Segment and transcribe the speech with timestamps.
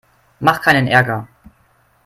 [0.39, 1.27] Mach keinen Ärger!